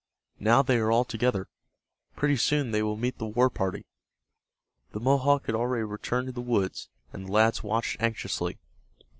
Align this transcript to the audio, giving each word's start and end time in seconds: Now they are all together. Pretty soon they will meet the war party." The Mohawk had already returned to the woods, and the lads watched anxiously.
Now 0.39 0.63
they 0.63 0.77
are 0.77 0.89
all 0.91 1.05
together. 1.05 1.47
Pretty 2.15 2.35
soon 2.35 2.71
they 2.71 2.81
will 2.81 2.97
meet 2.97 3.19
the 3.19 3.27
war 3.27 3.51
party." 3.51 3.85
The 4.93 4.99
Mohawk 4.99 5.45
had 5.45 5.53
already 5.53 5.83
returned 5.83 6.25
to 6.25 6.31
the 6.31 6.41
woods, 6.41 6.89
and 7.13 7.27
the 7.27 7.31
lads 7.31 7.61
watched 7.61 8.01
anxiously. 8.01 8.57